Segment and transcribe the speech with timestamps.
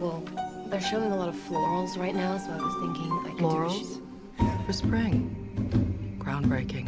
[0.00, 0.22] Well,
[0.70, 4.00] they're showing a lot of florals right now, so I was thinking I could Florals?
[4.64, 5.34] For spring.
[6.20, 6.86] Groundbreaking.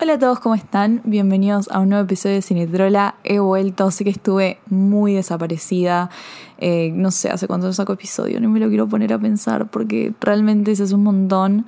[0.00, 1.00] Hola a todos, ¿cómo están?
[1.04, 3.14] Bienvenidos a un nuevo episodio de Cinetrola.
[3.22, 6.10] He vuelto, sé que estuve muy desaparecida.
[6.58, 10.14] Eh, no sé hace cuánto saco episodio, no me lo quiero poner a pensar porque
[10.20, 11.64] realmente ese es un montón.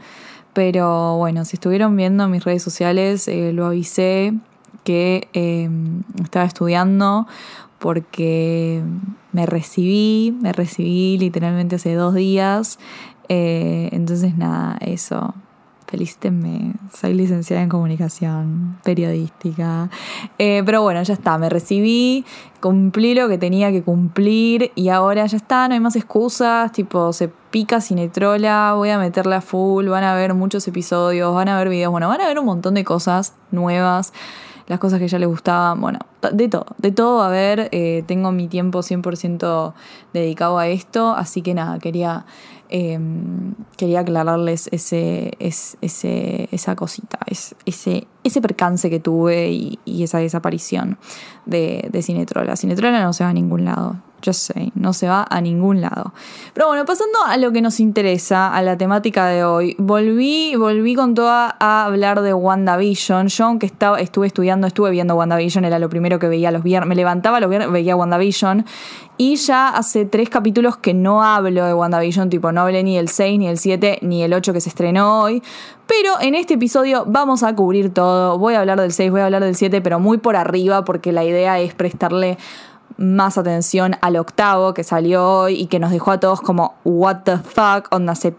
[0.54, 4.34] Pero bueno, si estuvieron viendo mis redes sociales, eh, lo avisé
[4.82, 5.70] que eh,
[6.20, 7.28] estaba estudiando
[7.80, 8.82] porque
[9.32, 12.78] me recibí, me recibí literalmente hace dos días.
[13.28, 15.34] entonces nada, eso
[15.90, 19.90] felicítenme, soy licenciada en comunicación periodística.
[20.38, 22.24] Eh, pero bueno, ya está, me recibí,
[22.60, 27.12] cumplí lo que tenía que cumplir y ahora ya está, no hay más excusas, tipo,
[27.12, 31.68] se pica Cinetrola, voy a meterla full, van a ver muchos episodios, van a ver
[31.68, 34.12] videos, bueno, van a ver un montón de cosas nuevas
[34.70, 35.98] las cosas que ya les gustaban, bueno,
[36.32, 39.74] de todo, de todo, a ver, eh, tengo mi tiempo 100%
[40.12, 42.24] dedicado a esto, así que nada, quería,
[42.68, 50.98] em, quería aclararles ese, ese, esa cosita, ese, ese percance que tuve y, esa desaparición
[51.46, 52.54] de, de Cinetrola.
[52.54, 56.12] Cinetrola no se va a ningún lado, yo sé, no se va a ningún lado.
[56.54, 60.94] Pero bueno, pasando a lo que nos interesa, a la temática de hoy, volví, volví
[60.94, 63.28] con toda a hablar de WandaVision.
[63.28, 66.88] Yo, aunque estaba, estuve estudiando, estuve viendo WandaVision, era lo primero que veía los viernes.
[66.88, 68.64] Me levantaba los viernes, veía WandaVision.
[69.16, 73.08] Y ya hace tres capítulos que no hablo de WandaVision, tipo, no hablé ni el
[73.08, 75.42] 6, ni el 7, ni el 8 que se estrenó hoy.
[75.86, 78.38] Pero en este episodio vamos a cubrir todo.
[78.38, 81.12] Voy a hablar del 6, voy a hablar del 7, pero muy por arriba, porque
[81.12, 82.38] la idea es prestarle
[82.96, 87.22] más atención al octavo que salió hoy y que nos dejó a todos como, what
[87.24, 88.34] the fuck, onda se,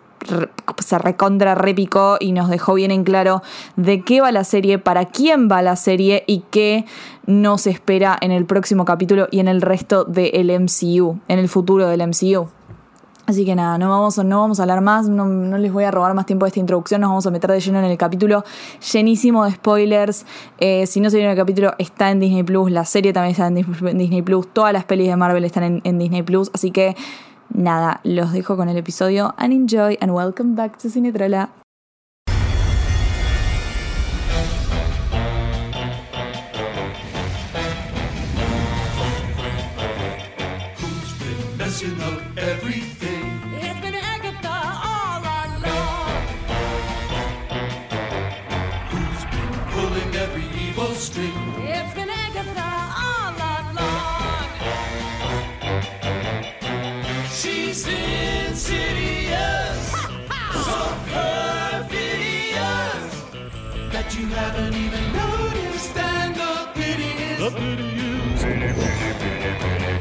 [0.80, 3.42] se recontra repicó y nos dejó bien en claro
[3.76, 6.86] de qué va la serie, para quién va la serie y qué
[7.26, 11.88] nos espera en el próximo capítulo y en el resto del MCU, en el futuro
[11.88, 12.50] del MCU.
[13.28, 16.14] Así que nada, no vamos, no vamos a hablar más, no, les voy a robar
[16.14, 18.44] más tiempo de esta introducción, nos vamos a meter de lleno en el capítulo
[18.92, 20.26] llenísimo de spoilers.
[20.58, 23.48] Eh, si no se vieron el capítulo, está en Disney Plus, la serie también está
[23.48, 26.96] en Disney Plus, todas las pelis de Marvel están en, en Disney Plus, así que
[27.54, 31.61] nada, los dejo con el episodio and enjoy and welcome back to Cinetrola.
[64.22, 67.40] You haven't even noticed, and the pity is.
[67.40, 68.44] The pity is.
[68.44, 69.94] Pity, pity, pity, pity.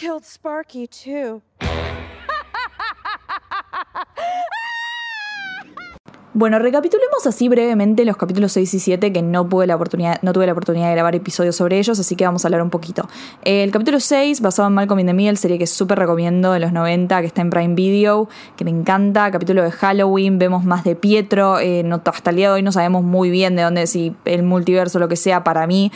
[0.00, 1.42] Killed Sparky too.
[6.32, 10.52] Bueno, recapitulemos así brevemente los capítulos 6 y 7 que no, la oportunidad, tuve la
[10.52, 13.08] oportunidad de grabar episodios sobre ellos, así que vamos a hablar un poquito.
[13.42, 16.72] El capítulo 6, basado en Malcolm in the Middle, serie que súper recomiendo de los
[16.72, 19.28] 90, que está en Prime Video, que me encanta.
[19.32, 21.58] Capítulo de Halloween, vemos más de Pietro.
[21.58, 25.00] Eh, hasta el día de hoy no sabemos muy bien de dónde, si el multiverso
[25.00, 25.90] lo que sea, para mí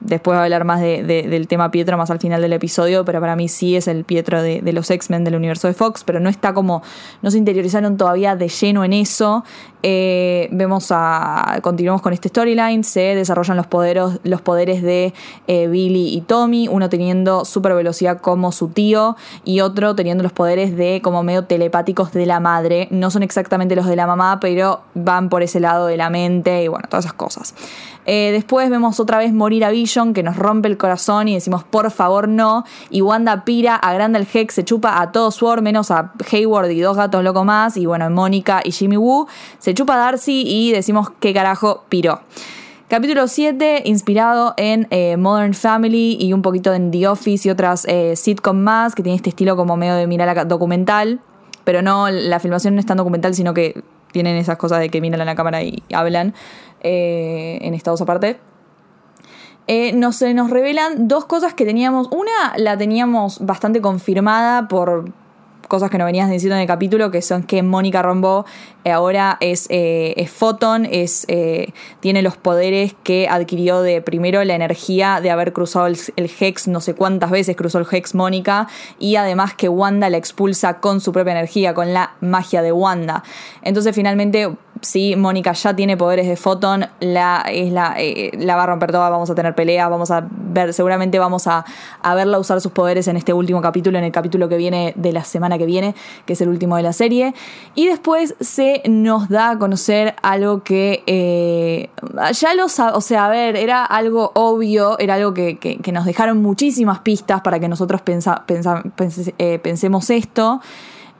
[0.00, 3.36] Después va a hablar más del tema Pietro más al final del episodio, pero para
[3.36, 6.52] mí sí es el Pietro de, los X-Men del universo de Fox, pero no está
[6.52, 6.82] como,
[7.22, 9.44] no se interiorizaron todavía de lleno en eso.
[9.86, 15.12] Eh, vemos a, continuamos con este storyline, se desarrollan los, poderos, los poderes de
[15.46, 20.32] eh, Billy y Tommy, uno teniendo super velocidad como su tío y otro teniendo los
[20.32, 22.88] poderes de como medio telepáticos de la madre.
[22.92, 26.64] No son exactamente los de la mamá, pero van por ese lado de la mente
[26.64, 27.54] y bueno, todas esas cosas.
[28.06, 31.64] Eh, después vemos otra vez morir a Vision, que nos rompe el corazón y decimos
[31.64, 32.64] por favor no.
[32.90, 36.80] Y Wanda pira, agranda el Hex, se chupa a todo Sword, menos a Hayward y
[36.80, 37.76] dos gatos locos más.
[37.76, 39.26] Y bueno, Mónica y Jimmy Woo.
[39.58, 42.20] Se chupa Darcy y decimos qué carajo piró.
[42.88, 47.86] Capítulo 7, inspirado en eh, Modern Family y un poquito en The Office y otras
[47.86, 51.20] eh, sitcom más, que tiene este estilo como medio de mirar documental.
[51.64, 53.82] Pero no, la filmación no es tan documental, sino que
[54.12, 56.34] tienen esas cosas de que miran a la cámara y hablan.
[56.86, 58.38] Eh, en estados aparte.
[59.66, 62.08] Eh, nos, nos revelan dos cosas que teníamos.
[62.12, 65.10] Una la teníamos bastante confirmada por
[65.66, 68.44] cosas que nos venías diciendo en el capítulo, que son que Mónica Rombo
[68.84, 74.42] eh, ahora es, eh, es Photon, es, eh, tiene los poderes que adquirió de primero
[74.44, 78.14] la energía de haber cruzado el, el, Hex, no sé cuántas veces cruzó el Hex
[78.14, 78.68] Mónica,
[78.98, 83.22] y además que Wanda la expulsa con su propia energía, con la magia de Wanda.
[83.62, 84.50] Entonces finalmente
[84.84, 88.92] sí, Mónica ya tiene poderes de Photon, la, es la, eh, la va a romper
[88.92, 91.64] toda, vamos a tener peleas, vamos a ver, seguramente vamos a,
[92.02, 95.12] a, verla usar sus poderes en este último capítulo, en el capítulo que viene de
[95.12, 95.94] la semana que viene,
[96.26, 97.34] que es el último de la serie.
[97.74, 101.90] Y después se nos da a conocer algo que eh,
[102.32, 106.42] ya lo o sea, a ver, era algo obvio, era algo que, que, nos dejaron
[106.42, 108.82] muchísimas pistas para que nosotros pensa, pensa,
[109.38, 110.60] eh, pensemos esto.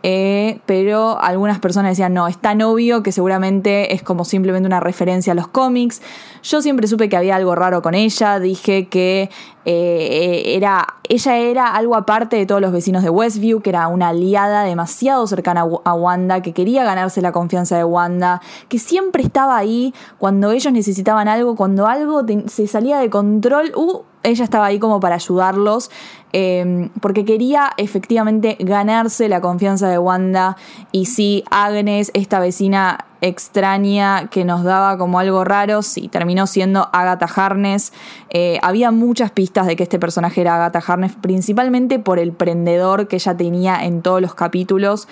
[0.06, 4.78] Eh, pero algunas personas decían, no, es tan obvio que seguramente es como simplemente una
[4.78, 6.02] referencia a los cómics.
[6.42, 9.30] Yo siempre supe que había algo raro con ella, dije que
[9.64, 14.08] eh, era, ella era algo aparte de todos los vecinos de Westview, que era una
[14.08, 19.56] aliada demasiado cercana a Wanda, que quería ganarse la confianza de Wanda, que siempre estaba
[19.56, 24.78] ahí cuando ellos necesitaban algo, cuando algo se salía de control, uh, ella estaba ahí
[24.78, 25.90] como para ayudarlos,
[26.32, 30.56] eh, porque quería efectivamente ganarse la confianza de Wanda.
[30.90, 36.88] Y sí, Agnes, esta vecina extraña que nos daba como algo raro, sí, terminó siendo
[36.92, 37.92] Agatha Harness.
[38.30, 43.06] Eh, había muchas pistas de que este personaje era Agatha Harness, principalmente por el prendedor
[43.08, 45.06] que ella tenía en todos los capítulos.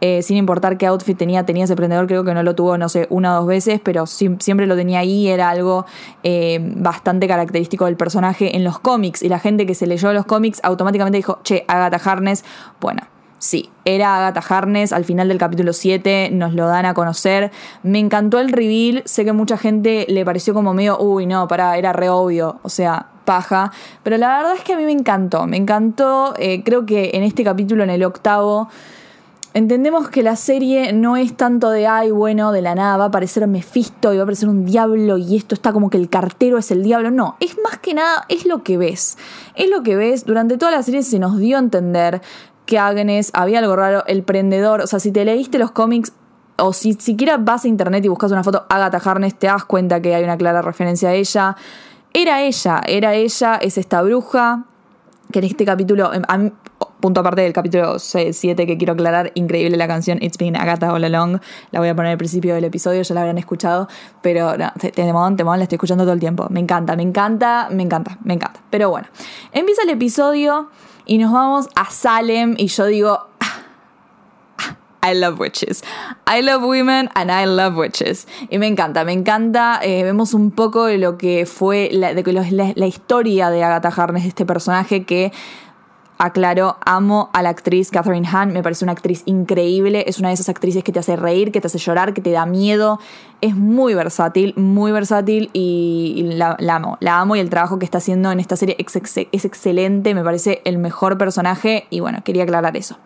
[0.00, 2.88] Eh, sin importar qué outfit tenía, tenía ese prendedor, creo que no lo tuvo, no
[2.88, 5.86] sé, una o dos veces, pero siempre lo tenía ahí, era algo
[6.22, 10.24] eh, bastante característico del personaje en los cómics, y la gente que se leyó los
[10.24, 12.44] cómics automáticamente dijo, che, Agatha Harness,
[12.80, 13.02] bueno.
[13.40, 17.52] Sí, era Agatha Harness, al final del capítulo 7 nos lo dan a conocer.
[17.84, 21.78] Me encantó el reveal, sé que mucha gente le pareció como medio, uy, no, para,
[21.78, 23.70] era re obvio, o sea, paja.
[24.02, 27.22] Pero la verdad es que a mí me encantó, me encantó, eh, creo que en
[27.22, 28.68] este capítulo, en el octavo,
[29.54, 33.08] Entendemos que la serie no es tanto de, ay, bueno, de la nada va a
[33.08, 36.58] aparecer Mephisto y va a aparecer un diablo y esto está como que el cartero
[36.58, 37.10] es el diablo.
[37.10, 39.16] No, es más que nada, es lo que ves.
[39.54, 40.26] Es lo que ves.
[40.26, 42.20] Durante toda la serie se nos dio a entender
[42.66, 44.82] que Agnes había algo raro, el prendedor.
[44.82, 46.12] O sea, si te leíste los cómics
[46.58, 50.02] o si siquiera vas a internet y buscas una foto Agatha Harness, te das cuenta
[50.02, 51.56] que hay una clara referencia a ella.
[52.12, 54.64] Era ella, era ella, es esta bruja
[55.32, 56.52] que en este capítulo, mí,
[57.00, 61.04] punto aparte del capítulo 7 que quiero aclarar, increíble la canción It's Been Agatha All
[61.04, 61.38] Along,
[61.70, 63.88] la voy a poner al principio del episodio, ya la habrán escuchado,
[64.22, 67.82] pero no, Temón, Temón, la estoy escuchando todo el tiempo, me encanta, me encanta, me
[67.82, 69.08] encanta, me encanta, pero bueno,
[69.52, 70.70] empieza el episodio
[71.06, 73.28] y nos vamos a Salem y yo digo,
[75.00, 75.82] I love witches.
[76.26, 78.26] I love women and I love witches.
[78.50, 79.80] Y me encanta, me encanta.
[79.82, 83.88] Eh, vemos un poco de lo que fue la, de, la, la historia de Agatha
[83.88, 85.32] Harness, este personaje que
[86.18, 90.34] aclaro, amo a la actriz Catherine Hahn, me parece una actriz increíble, es una de
[90.34, 92.98] esas actrices que te hace reír, que te hace llorar, que te da miedo,
[93.40, 97.98] es muy versátil, muy versátil y, la, amo, la amo y el trabajo que está
[97.98, 102.42] haciendo en esta serie es, es excelente, me parece el mejor personaje y bueno, quería
[102.42, 102.98] aclarar eso.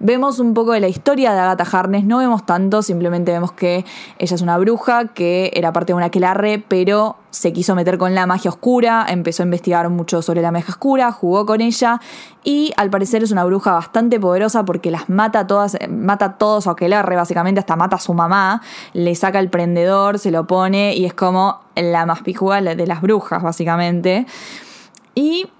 [0.00, 3.84] Vemos un poco de la historia de Agatha Harness, no vemos tanto, simplemente vemos que
[4.18, 8.14] ella es una bruja que era parte de una aquelarre, pero se quiso meter con
[8.14, 12.00] la magia oscura, empezó a investigar mucho sobre la magia oscura, jugó con ella
[12.44, 16.38] y al parecer es una bruja bastante poderosa porque las mata a todas, mata a
[16.38, 18.62] todos su aquelarre básicamente, hasta mata a su mamá,
[18.92, 23.02] le saca el prendedor, se lo pone y es como la más pijuga de las
[23.02, 24.26] brujas básicamente.
[25.16, 25.50] Y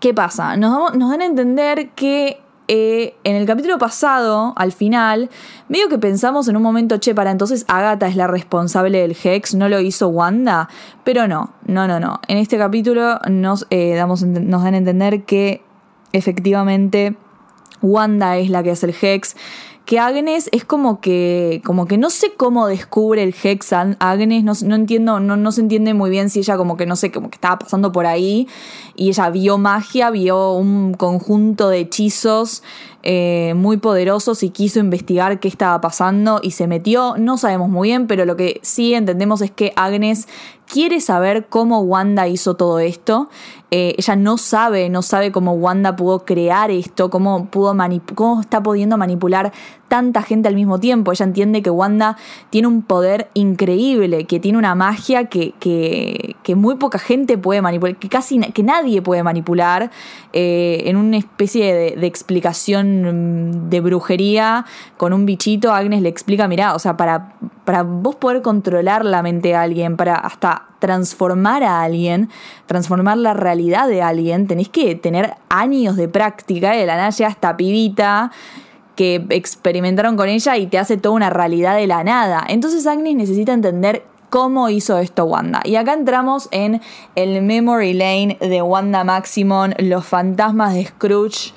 [0.00, 0.56] ¿qué pasa?
[0.56, 5.30] Nos, nos dan a entender que eh, en el capítulo pasado, al final,
[5.68, 9.54] medio que pensamos en un momento, che, para entonces Agatha es la responsable del Hex,
[9.54, 10.68] no lo hizo Wanda,
[11.02, 12.20] pero no, no, no, no.
[12.28, 15.62] En este capítulo nos, eh, damos, nos dan a entender que
[16.12, 17.16] efectivamente
[17.80, 19.34] Wanda es la que hace el Hex
[19.88, 24.52] que Agnes es como que, como que no sé cómo descubre el Hex Agnes, no,
[24.68, 27.30] no entiendo, no, no, se entiende muy bien si ella como que no sé, como
[27.30, 28.48] que estaba pasando por ahí
[28.96, 32.62] y ella vio magia, vio un conjunto de hechizos
[33.02, 37.88] eh, muy poderosos y quiso investigar qué estaba pasando y se metió, no sabemos muy
[37.88, 40.28] bien, pero lo que sí entendemos es que Agnes
[40.68, 43.28] quiere saber cómo Wanda hizo todo esto.
[43.70, 47.76] Eh, ella no sabe, no sabe cómo Wanda pudo crear esto, cómo, pudo
[48.14, 49.52] cómo está pudiendo manipular
[49.88, 51.12] tanta gente al mismo tiempo.
[51.12, 52.16] Ella entiende que Wanda
[52.48, 57.96] tiene un poder increíble, que tiene una magia que, que, muy poca gente puede manipular,
[57.96, 59.90] que casi que nadie puede manipular,
[60.32, 64.64] eh, en una especie de, de, explicación de brujería
[64.96, 65.72] con un bichito.
[65.72, 67.34] Agnes le explica, mira, o sea, para,
[67.68, 72.30] para vos poder controlar la mente de alguien, para hasta transformar a alguien,
[72.64, 77.28] transformar la realidad de alguien, tenés que tener años de práctica, de la nada llega
[77.28, 78.32] esta pibita
[78.96, 82.42] que experimentaron con ella y te hace toda una realidad de la nada.
[82.48, 85.60] Entonces Agnes necesita entender cómo hizo esto Wanda.
[85.62, 86.80] Y acá entramos en
[87.16, 91.52] el Memory Lane de Wanda Maximon, los fantasmas de Scrooge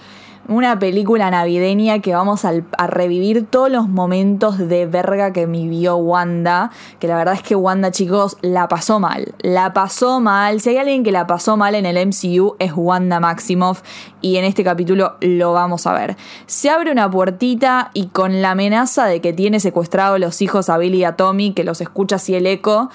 [0.47, 2.51] una película navideña que vamos a,
[2.87, 6.71] revivir todos los momentos de verga que vivió Wanda.
[6.99, 9.33] Que la verdad es que Wanda, chicos, la pasó mal.
[9.39, 10.59] La pasó mal.
[10.61, 13.81] Si hay alguien que la pasó mal en el MCU es Wanda Maximoff.
[14.21, 16.17] Y en este capítulo lo vamos a ver.
[16.45, 20.77] Se abre una puertita y con la amenaza de que tiene secuestrado los hijos a
[20.77, 22.89] Billy y a Tommy, que los escucha así el eco.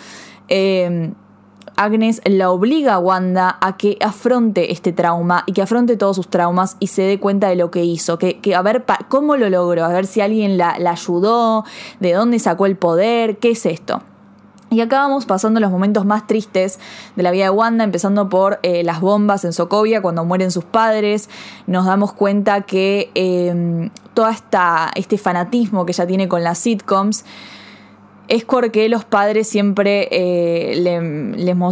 [0.49, 1.13] Eh,
[1.77, 6.29] Agnes la obliga a Wanda a que afronte este trauma y que afronte todos sus
[6.29, 9.85] traumas y se dé cuenta de lo que hizo, que, a ver cómo lo logró,
[9.85, 11.65] a ver si alguien la, ayudó,
[12.01, 14.03] de dónde sacó el poder, qué es esto.
[14.69, 16.81] Y acá vamos pasando los momentos más tristes
[17.15, 20.65] de la vida de Wanda, empezando por eh, las bombas en Sokovia, cuando mueren sus
[20.65, 21.31] padres.
[21.69, 27.25] Nos damos cuenta que eh, todo este fanatismo que ella tiene con las sitcoms
[28.29, 30.75] es porque los padres siempre eh,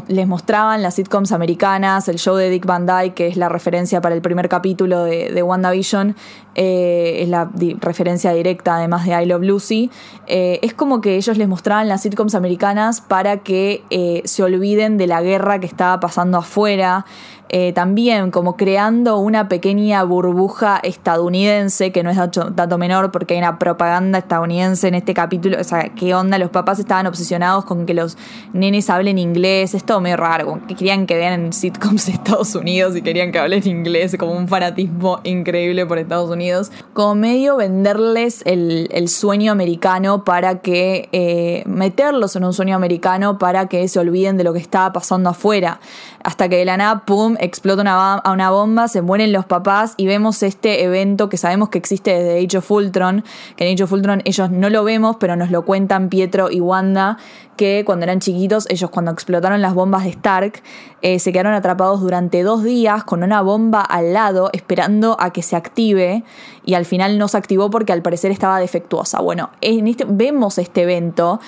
[0.06, 4.00] les, mostraban las sitcoms americanas, el show de Dick Van Dyke, que es la referencia
[4.00, 6.14] para el primer capítulo de, WandaVision,
[6.54, 9.90] eh, es la referencia directa además de I Love Lucy.
[10.26, 15.06] Eh, es como que ellos les mostraban las sitcoms americanas para que se olviden de
[15.08, 17.04] la guerra que estaba pasando afuera.
[17.50, 23.40] Eh, también como creando una pequeña burbuja estadounidense, que no es dato, menor porque hay
[23.40, 27.84] una propaganda estadounidense en este capítulo, o sea, qué onda, los papás estaban obsesionados con
[27.86, 28.16] que los
[28.54, 32.96] nenes hablen inglés, es todo medio raro, que querían que vean sitcoms de Estados Unidos
[32.96, 38.42] y querían que hablen inglés, como un fanatismo increíble por Estados Unidos, como medio venderles
[38.46, 44.38] el, sueño americano para que, eh, meterlos en un sueño americano para que se olviden
[44.38, 45.78] de lo que estaba pasando afuera,
[46.22, 50.06] hasta que de la nada, ¡pum!, explota una, una, bomba, se mueren los papás y
[50.06, 53.24] vemos este evento que sabemos que existe desde Age of Ultron,
[53.56, 56.60] que en Age of Ultron ellos no lo vemos, pero nos lo cuentan Pietro y
[56.60, 57.18] Wanda,
[57.56, 60.62] que cuando eran chiquitos, ellos cuando explotaron las bombas de Stark,
[61.02, 65.42] eh, se quedaron atrapados durante dos días con una bomba al lado, esperando a que
[65.42, 66.24] se active,
[66.64, 69.20] y al final no se activó porque al parecer estaba defectuosa.
[69.20, 71.40] Bueno, en este, vemos este evento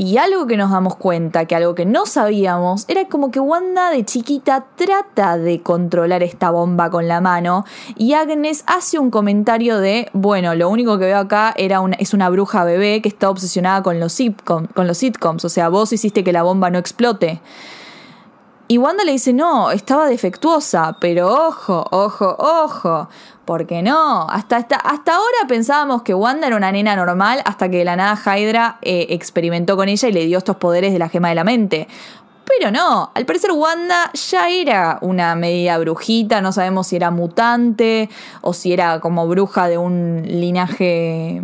[0.00, 3.90] y algo que nos damos cuenta, que algo que no sabíamos, era como que Wanda
[3.90, 7.66] de chiquita trata de controlar esta bomba con la mano
[7.96, 12.14] y Agnes hace un comentario de, bueno, lo único que veo acá era una, es
[12.14, 14.16] una bruja bebé que está obsesionada con los,
[14.46, 17.42] con los sitcoms, o sea, vos hiciste que la bomba no explote.
[18.70, 23.08] Y Wanda le dice, no, estaba defectuosa, pero ojo, ojo, ojo,
[23.44, 24.28] ¿por qué no?
[24.30, 27.96] Hasta, hasta, hasta ahora pensábamos que Wanda era una nena normal hasta que de la
[27.96, 31.34] nada Hydra eh, experimentó con ella y le dio estos poderes de la gema de
[31.34, 31.88] la mente.
[32.46, 38.08] Pero no, al parecer Wanda ya era una media brujita, no sabemos si era mutante
[38.40, 41.42] o si era como bruja de un linaje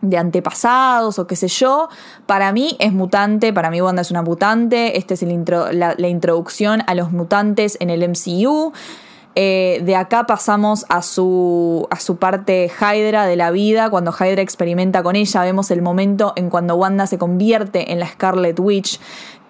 [0.00, 1.88] de antepasados o qué sé yo.
[2.26, 4.98] Para mí es mutante, para mí Wanda es una mutante.
[4.98, 8.72] Esta es la, introducción a los mutantes en el MCU.
[9.34, 13.90] Eh, de acá pasamos a su, a su parte Hydra de la vida.
[13.90, 18.08] Cuando Hydra experimenta con ella, vemos el momento en cuando Wanda se convierte en la
[18.08, 18.98] Scarlet Witch,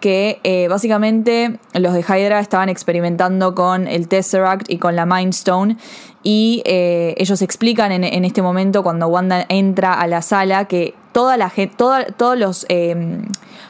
[0.00, 5.32] que eh, básicamente los de Hydra estaban experimentando con el Tesseract y con la Mind
[5.32, 5.76] Stone
[6.22, 11.36] y eh, ellos explican en, este momento cuando Wanda entra a la sala que toda
[11.36, 11.74] la gente,
[12.16, 13.22] todos los, em,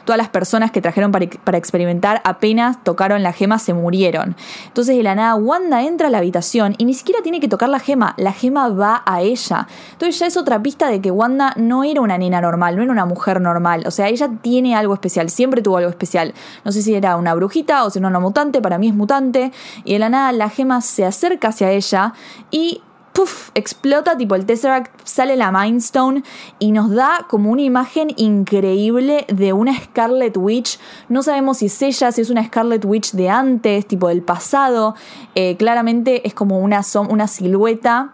[0.05, 4.35] todas las personas que trajeron para, para, experimentar apenas tocaron la gema se murieron.
[4.67, 7.69] Entonces de la nada Wanda entra a la habitación y ni siquiera tiene que tocar
[7.69, 9.67] la gema, la gema va a ella.
[9.93, 12.91] Entonces ya es otra pista de que Wanda no era una nena normal, no era
[12.91, 13.83] una mujer normal.
[13.85, 16.33] O sea, ella tiene algo especial, siempre tuvo algo especial.
[16.65, 19.51] No sé si era una brujita o si no una mutante, para mí es mutante.
[19.85, 22.13] Y de la nada la gema se acerca hacia ella
[22.51, 22.81] y
[23.13, 26.23] puff, explota, tipo el Tesseract, sale la Mind Stone
[26.57, 30.79] y nos da como una imagen increíble de una Scarlet Witch.
[31.09, 34.95] No sabemos si es ella, si es una Scarlet Witch de antes, tipo del pasado.
[35.35, 38.13] Eh, claramente es como una, una silueta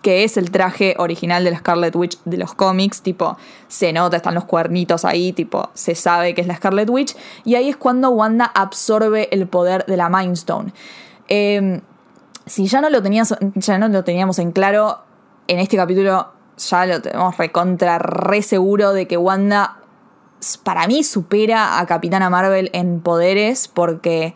[0.00, 4.18] que es el traje original de la Scarlet Witch de los cómics, tipo, se nota,
[4.18, 7.76] están los cuernitos ahí, tipo, se sabe que es la Scarlet Witch, y ahí es
[7.78, 10.74] cuando Wanda absorbe el poder de la Mind Stone.
[11.28, 11.80] Eh,
[12.46, 15.00] si ya no lo tenías, ya no lo teníamos en claro,
[15.48, 19.78] en este capítulo ya lo tenemos recontra re seguro de que Wanda
[20.62, 24.34] para mí supera a Capitana Marvel en poderes porque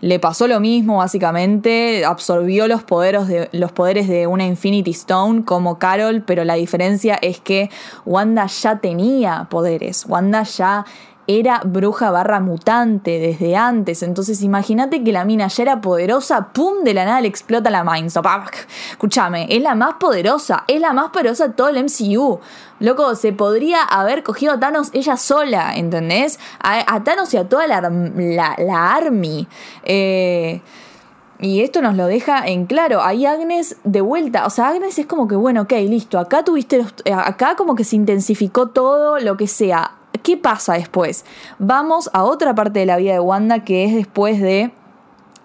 [0.00, 5.44] le pasó lo mismo básicamente, absorbió los poderes de, los poderes de una Infinity Stone
[5.44, 7.70] como Carol, pero la diferencia es que
[8.06, 10.86] Wanda ya tenía poderes, Wanda ya
[11.38, 14.02] era bruja barra mutante desde antes.
[14.02, 16.82] Entonces imagínate que la mina ya era poderosa, ¡pum!
[16.82, 18.30] De la nada le explota la Mind Stone.
[18.90, 22.40] Escúchame, es la más poderosa, es la más poderosa de todo el MCU.
[22.80, 26.38] Loco, se podría haber cogido a Thanos ella sola, ¿entendés?
[26.60, 29.46] A, Thanos y a toda la, la, la Army.
[29.84, 30.60] Eh,
[31.40, 33.02] y esto nos lo deja en claro.
[33.02, 34.46] Ahí Agnes de vuelta.
[34.46, 36.18] O sea, Agnes es como que, bueno, ok, listo.
[36.18, 36.84] Acá tuviste.
[37.04, 39.92] Eh, acá como que se intensificó todo lo que sea.
[40.22, 41.24] ¿Qué pasa después?
[41.58, 44.72] Vamos a otra parte de la vida de Wanda que es después de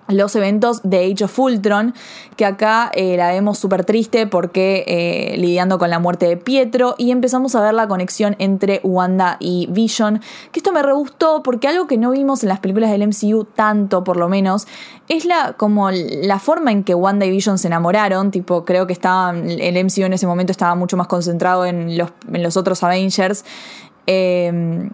[0.08, 1.94] los eventos de Age of Ultron,
[2.36, 6.96] que acá eh, la vemos súper triste porque eh, lidiando con la muerte de Pietro
[6.98, 11.42] y empezamos a ver la conexión entre Wanda y Vision, que esto me re gustó
[11.42, 14.68] porque algo que no vimos en las películas del MCU tanto por lo menos,
[15.08, 18.94] es la como la forma en que Wanda y Vision se enamoraron, tipo creo que
[18.94, 23.44] el MCU en ese momento estaba mucho más concentrado en los, en los otros Avengers.
[24.08, 24.90] Eh,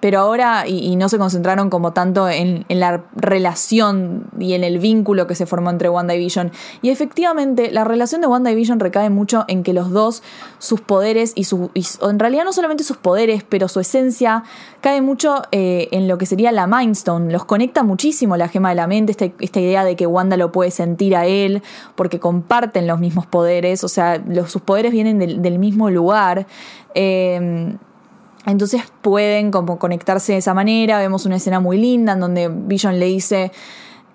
[0.00, 5.26] pero ahora y, no se concentraron como tanto en, la relación y en el vínculo
[5.26, 6.52] que se formó entre Wanda y Vision.
[6.82, 10.22] Y efectivamente, la relación de Wanda y Vision recae mucho en que los dos,
[10.58, 11.70] sus poderes y su.
[12.02, 14.44] en realidad no solamente sus poderes, pero su esencia
[14.80, 17.32] cae mucho eh, en lo que sería la Mind Stone.
[17.32, 20.70] Los conecta muchísimo la gema de la mente, esta, idea de que Wanda lo puede
[20.70, 21.62] sentir a él,
[21.94, 26.46] porque comparten los mismos poderes, o sea, sus poderes vienen del, mismo lugar.
[26.94, 27.76] Eh,
[28.46, 30.98] entonces pueden como conectarse de esa manera.
[30.98, 33.50] Vemos una escena muy linda en donde Vision le dice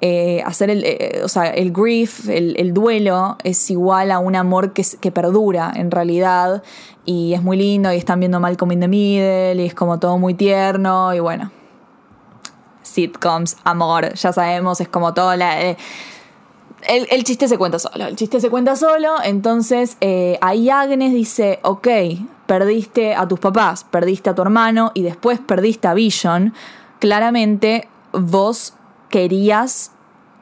[0.03, 4.73] eh, hacer el, eh, o sea, el grief, el, duelo, es igual a un amor
[4.73, 6.63] que, perdura en realidad.
[7.05, 10.17] Y es muy lindo y están viendo Malcolm in the Middle y es como todo
[10.17, 11.51] muy tierno y bueno.
[12.81, 15.61] Sitcoms, amor, ya sabemos, es como todo la...
[15.61, 15.77] Eh,
[16.88, 19.97] el, el, chiste se cuenta solo, el chiste se cuenta solo, entonces
[20.41, 21.88] ahí Agnes dice, ok,
[22.51, 26.53] perdiste a tus papás, perdiste a tu hermano y después perdiste a Vision,
[27.00, 28.74] claramente vos
[29.08, 29.93] querías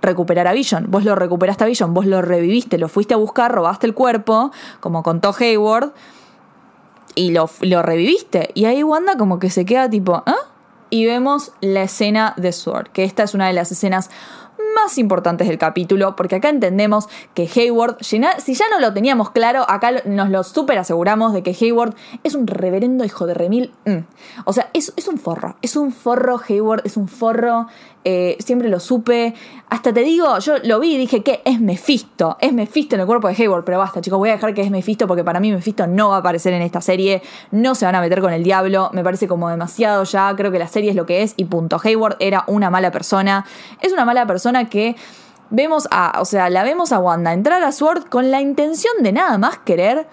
[0.01, 0.87] recuperar a Vision.
[0.89, 4.51] Vos lo recuperaste a Vision, vos lo reviviste, lo fuiste a buscar, robaste el cuerpo,
[4.79, 5.93] como contó Hayward,
[7.13, 8.49] y lo, lo reviviste.
[8.55, 10.35] Y ahí Wanda como que se queda tipo, ¿ah?
[10.89, 14.09] Y vemos la escena de Sword, que esta es una de las escenas
[14.75, 19.65] más importantes del capítulo, porque acá entendemos que Hayward, si ya no lo teníamos claro,
[19.69, 23.71] acá nos lo súper aseguramos de que Hayward es un reverendo hijo de remil.
[23.85, 23.99] Mm.
[24.45, 27.67] O sea, es, es un forro, es un forro Hayward, es un forro
[28.05, 29.33] eh, siempre lo supe.
[29.69, 32.37] Hasta te digo, yo lo vi y dije que es Mephisto.
[32.39, 34.71] Es Mephisto en el cuerpo de Hayward, pero basta, chicos, voy a dejar que es
[34.71, 37.21] Mephisto porque para mí Mephisto no va a aparecer en esta serie.
[37.51, 38.89] No se van a meter con el diablo.
[38.93, 40.33] Me parece como demasiado ya.
[40.35, 41.79] Creo que la serie es lo que es y punto.
[41.83, 43.45] Hayward era una mala persona.
[43.81, 44.95] Es una mala persona que
[45.49, 49.11] vemos a, o sea, la vemos a Wanda entrar a Sword con la intención de
[49.11, 50.07] nada más querer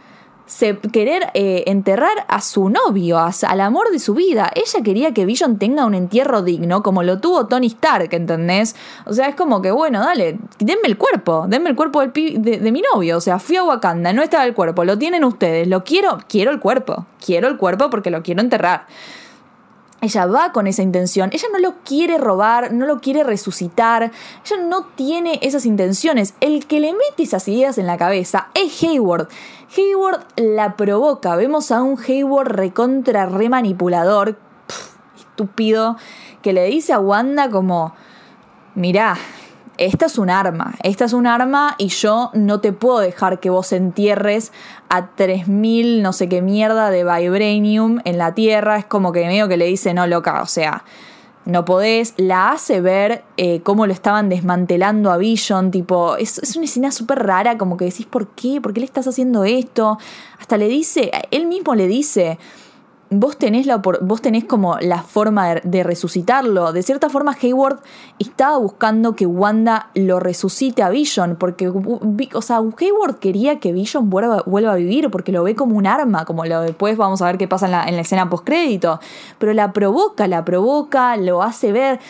[0.92, 4.50] querer eh, enterrar a su novio, al amor de su vida.
[4.54, 8.76] Ella quería que Vision tenga un entierro digno, como lo tuvo Tony Stark, ¿entendés?
[9.06, 12.72] O sea, es como que, bueno, dale, denme el cuerpo, denme el cuerpo de, de
[12.72, 13.16] mi novio.
[13.16, 16.52] O sea, fui a Wakanda, no estaba el cuerpo, lo tienen ustedes, lo quiero, quiero
[16.52, 18.87] el cuerpo, quiero el cuerpo porque lo quiero enterrar.
[20.02, 24.02] Ella va con esa intención, ella no lo quiere robar, no lo quiere resucitar,
[24.44, 26.35] ella no tiene esas intenciones.
[26.40, 29.28] El que le mete esas ideas en la cabeza es Hayward.
[29.76, 34.38] Hayward la provoca, vemos a un Hayward recontra re manipulador,
[35.16, 35.96] estúpido,
[36.42, 37.94] que le dice a Wanda como,
[38.74, 39.16] mirá,
[39.78, 43.50] esta es un arma, esta es un arma y yo no te puedo dejar que
[43.50, 44.52] vos entierres
[44.88, 48.79] a 3000 no sé qué mierda de vibranium en la Tierra.
[48.79, 50.85] Es como que medio que le dice, no, loca, o sea,
[51.44, 52.14] no podés.
[52.16, 56.90] La hace ver eh, cómo lo estaban desmantelando a Vision, tipo, es, es una escena
[56.90, 58.61] súper rara, como que decís, ¿por qué?
[58.61, 59.99] ¿Por qué le estás haciendo esto?
[60.38, 62.38] Hasta le dice, él mismo le dice
[63.11, 66.73] vos tenés, la, vos tenés como la forma de, resucitarlo.
[66.73, 67.81] De cierta forma, Hayward
[68.19, 74.11] estaba buscando que Wanda lo resucite a Vision, porque, o sea, Hayward quería que Vision
[74.11, 77.38] vuelva, a vivir, porque lo ve como un arma, como lo después vamos a ver
[77.38, 79.01] qué pasa en la, en la escena postcrédito.
[79.38, 82.01] Pero la provoca, la provoca, lo hace ver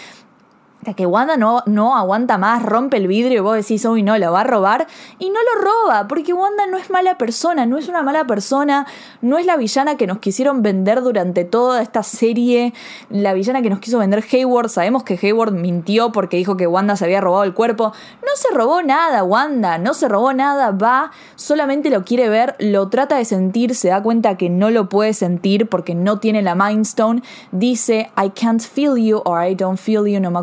[0.94, 4.32] que Wanda no, no aguanta más, rompe el vidrio y vos decís, uy, no, lo
[4.32, 4.86] va a robar.
[5.18, 8.86] Y no lo roba, porque Wanda no es mala persona, no es una mala persona,
[9.20, 12.72] no es la villana que nos quisieron vender durante toda esta serie,
[13.10, 14.68] la villana que nos quiso vender Hayward.
[14.68, 17.92] Sabemos que Hayward mintió porque dijo que Wanda se había robado el cuerpo.
[18.22, 22.88] No se robó nada, Wanda, no se robó nada, va, solamente lo quiere ver, lo
[22.88, 26.54] trata de sentir, se da cuenta que no lo puede sentir porque no tiene la
[26.54, 27.22] Mind Stone.
[27.50, 30.38] Dice, I can't feel you or I don't feel you, no me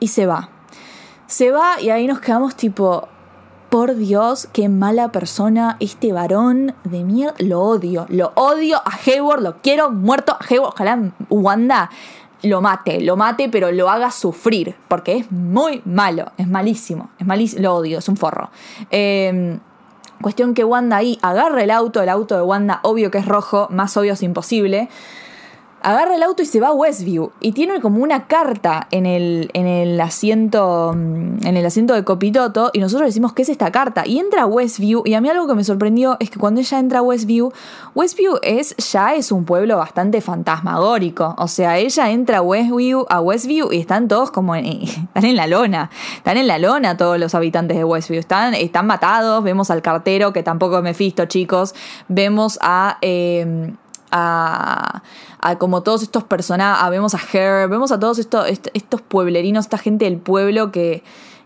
[0.00, 0.50] y se va.
[1.26, 3.08] Se va y ahí nos quedamos tipo,
[3.68, 7.34] por Dios, qué mala persona este varón de mierda.
[7.38, 10.72] Lo odio, lo odio a Hayward, lo quiero muerto a Hayward.
[10.72, 11.90] Ojalá Wanda
[12.42, 17.26] lo mate, lo mate, pero lo haga sufrir, porque es muy malo, es malísimo, es
[17.26, 18.50] malísimo, lo odio, es un forro.
[18.90, 19.58] Eh,
[20.22, 23.66] cuestión que Wanda ahí agarra el auto, el auto de Wanda, obvio que es rojo,
[23.70, 24.88] más obvio es imposible
[25.88, 27.32] agarra el auto y se va a Westview.
[27.40, 32.04] Y tiene como una carta en el, en el asiento mm, en el asiento de
[32.04, 34.06] Copitoto y nosotros decimos ¿qué es esta carta?
[34.06, 36.78] Y entra a Westview y a mí algo que me sorprendió es que cuando ella
[36.78, 37.52] entra a Westview,
[37.94, 43.20] Westview es ya es un pueblo bastante fantasmagórico, o sea, ella entra a Westview, a
[43.20, 47.18] Westview y están todos como en, están en la lona, están en la lona todos
[47.18, 51.74] los habitantes de Westview, están, están matados, vemos al cartero que tampoco es Mephisto, chicos,
[52.08, 53.72] vemos a eh,
[54.10, 55.02] a,
[55.58, 60.04] como todos estos personajes, vemos a Her, vemos a todos estos, estos pueblerinos, esta gente
[60.04, 61.02] del pueblo que,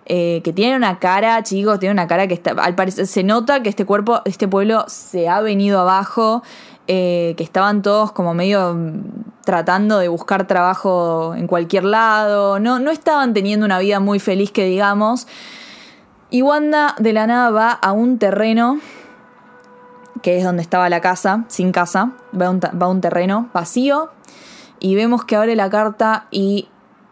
[0.06, 3.62] eh, que tiene una cara, chicos, tiene una cara que está, al parecer se nota
[3.62, 6.42] que este cuerpo, este pueblo se ha venido abajo,
[6.88, 9.02] eh, que estaban todos como medio mm,
[9.44, 14.50] tratando de buscar trabajo en cualquier lado, no, no estaban teniendo una vida muy feliz
[14.50, 15.26] que digamos.
[16.30, 18.80] Y Wanda de la nada va a un terreno
[20.22, 24.10] que es donde estaba la casa, sin casa, va a un, terreno vacío
[24.78, 26.68] y vemos que abre la carta y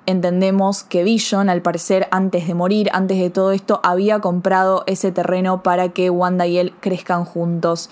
[0.06, 5.12] entendemos que Vision, al parecer, antes de morir, antes de todo esto, había comprado ese
[5.12, 7.90] terreno para que Wanda y él crezcan juntos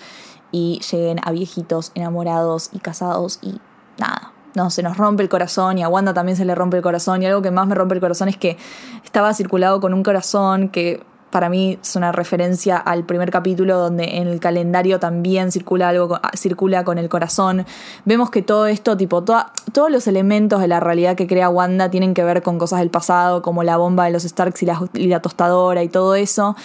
[0.51, 3.59] y lleguen a viejitos, enamorados y casados y
[3.97, 4.33] nada.
[4.55, 7.21] No, se nos rompe el corazón y a Wanda también se le rompe el corazón
[7.21, 8.57] y algo que más me rompe el corazón es que
[9.03, 14.17] estaba circulado con un corazón que para mí es una referencia al primer capítulo donde
[14.17, 17.65] en el calendario también circula algo, circula con el corazón.
[18.05, 22.13] Vemos que todo esto, tipo, todos los elementos de la realidad que crea Wanda tienen
[22.13, 25.07] que ver con cosas del pasado, como la bomba de los Starks y la, y
[25.07, 26.55] la tostadora y todo eso.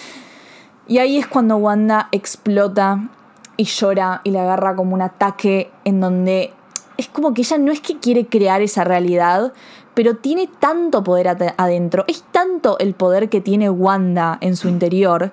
[0.87, 3.09] Y ahí es cuando Wanda explota
[3.57, 6.53] y llora y le agarra como un ataque en donde
[6.97, 9.53] es como que ella no es que quiere crear esa realidad,
[9.95, 15.31] pero tiene tanto poder adentro, es tanto el poder que tiene Wanda en su interior,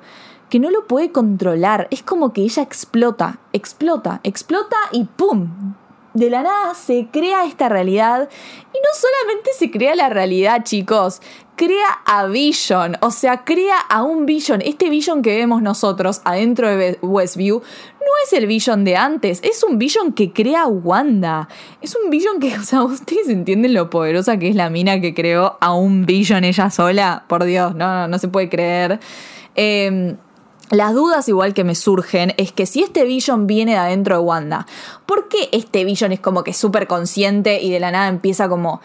[0.48, 1.88] que no lo puede controlar.
[1.90, 5.74] Es como que ella explota, explota, explota y ¡pum!
[6.14, 8.28] De la nada se crea esta realidad.
[8.72, 11.22] Y no solamente se crea la realidad, chicos,
[11.56, 14.60] crea a Vision, o sea, crea a un Vision.
[14.62, 17.62] Este Vision que vemos nosotros adentro de Westview
[18.00, 21.48] no es el Vision de antes, es un Vision que crea Wanda.
[21.80, 25.14] Es un Vision que, o sea, ustedes entienden lo poderosa que es la mina que
[25.14, 27.24] creó a un Vision ella sola.
[27.28, 29.00] Por Dios, no, no, no se puede creer.
[29.54, 30.16] Em,
[30.70, 34.22] las dudas igual que me surgen es que si este Vision viene de adentro de
[34.22, 34.66] Wanda,
[35.04, 38.80] ¿por qué este Vision es como que súper consciente y de la nada empieza como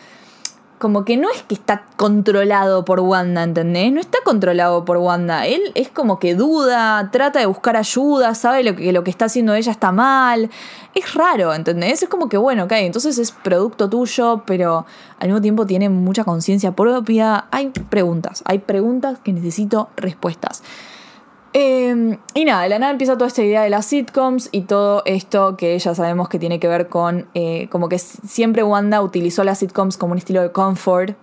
[0.78, 3.92] como que no es que está controlado por Wanda, ¿entendés?
[3.92, 5.48] No está controlado por Wanda.
[5.48, 9.26] Él es como que duda, trata de buscar ayuda, sabe lo que lo que está
[9.26, 10.50] haciendo ella está mal.
[10.94, 12.04] Es raro, ¿entendés?
[12.04, 14.86] Es como que, bueno, ok, entonces es producto tuyo, pero
[15.20, 17.46] al mismo tiempo tiene mucha conciencia propia.
[17.52, 20.64] Hay preguntas, hay preguntas que necesito respuestas.
[21.60, 25.02] Em, y nada, de la nada empieza toda esta idea de las sitcoms y todo
[25.06, 29.44] esto que ya sabemos que tiene que ver con eh, como que siempre Wanda utilizó
[29.44, 31.18] las sitcoms como un estilo de comfort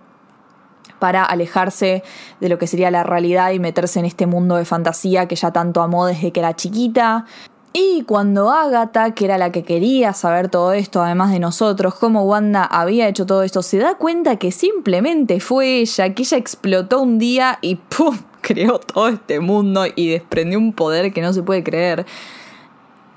[0.99, 2.03] para alejarse
[2.41, 5.51] de lo que sería la realidad y meterse en este mundo de fantasía que ya
[5.53, 7.23] tanto amó desde que era chiquita.
[7.71, 12.23] Y cuando Agatha, que era la que quería saber todo esto, además de nosotros, cómo
[12.23, 16.99] Wanda había hecho todo esto, se da cuenta que simplemente fue ella, que ella explotó
[16.99, 18.17] un día y ¡pum!
[18.45, 22.05] Creó todo este mundo y desprendió un poder que no se puede creer.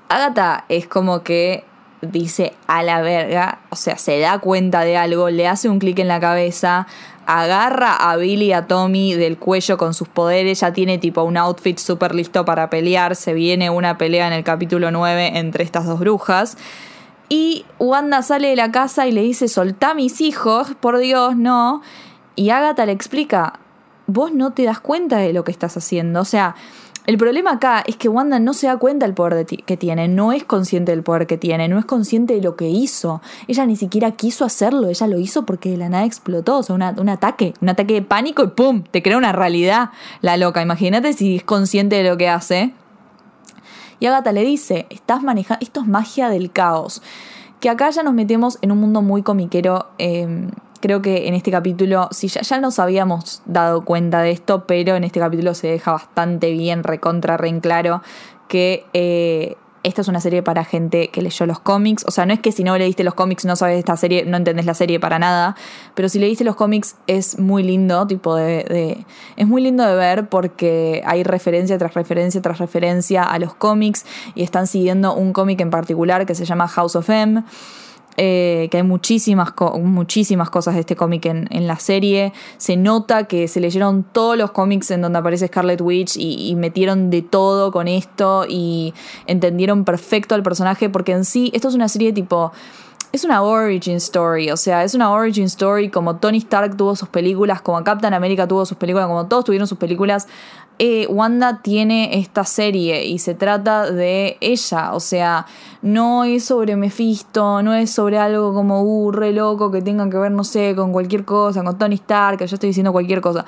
[0.09, 1.63] Agatha es como que
[2.01, 5.99] dice a la verga, o sea, se da cuenta de algo, le hace un clic
[5.99, 6.87] en la cabeza,
[7.27, 11.37] agarra a Billy y a Tommy del cuello con sus poderes, ya tiene tipo un
[11.37, 15.85] outfit súper listo para pelear, se viene una pelea en el capítulo 9 entre estas
[15.85, 16.57] dos brujas.
[17.27, 21.35] Y Wanda sale de la casa y le dice, soltá a mis hijos, por Dios,
[21.35, 21.83] no.
[22.35, 23.59] Y Agatha le explica,
[24.09, 26.21] vos no te das cuenta de lo que estás haciendo.
[26.21, 26.55] O sea,
[27.09, 30.31] el problema acá es que Wanda no se da cuenta del poder que tiene, no
[30.31, 33.21] es consciente del poder que tiene, no es consciente de lo que hizo.
[33.47, 36.75] Ella ni siquiera quiso hacerlo, ella lo hizo porque de la nada explotó, o sea,
[36.75, 38.83] un ataque, un ataque de pánico y ¡pum!
[38.83, 39.89] Te crea una realidad
[40.21, 40.61] la loca.
[40.61, 42.73] Imagínate si es consciente de lo que hace.
[43.99, 47.01] Y Agatha le dice, estás manejando, esto es magia del caos.
[47.59, 49.87] Que acá ya nos metemos en un mundo muy comiquero.
[49.97, 54.95] Em, creo que en este capítulo, sí, ya, nos habíamos dado cuenta de esto, pero
[54.95, 58.01] en este capítulo se deja bastante bien, recontra, re en claro,
[58.47, 62.03] que eh, esta es una serie para gente que leyó los cómics.
[62.05, 64.37] O sea, no es que si no leíste los cómics no sabes esta serie, no
[64.37, 65.55] entendés la serie para nada.
[65.95, 69.05] Pero si leíste los cómics es muy lindo, tipo de,
[69.37, 74.05] Es muy lindo de ver porque hay referencia tras referencia tras referencia a los cómics
[74.35, 77.43] y están siguiendo un cómic en particular que se llama House of M.
[78.21, 82.33] Eh, que hay muchísimas, muchísimas cosas de este cómic en, en, la serie.
[82.57, 86.55] Se nota que se leyeron todos los cómics en donde aparece Scarlet Witch y, y,
[86.55, 88.93] metieron de todo con esto y
[89.25, 92.51] entendieron perfecto al personaje porque en sí esto es una serie tipo...
[93.11, 97.09] Es una origin story, o sea, es una origin story como Tony Stark tuvo sus
[97.09, 100.27] películas, como Captain America tuvo sus películas, como todos tuvieron sus películas
[100.81, 105.45] eh, Wanda tiene esta serie y se trata de ella, o sea,
[105.81, 110.17] no es sobre Mephisto, no es sobre algo como, uh, re loco que tengan que
[110.17, 113.43] ver, no sé, con cualquier cosa, con Tony Stark, que yo estoy diciendo cualquier cosa.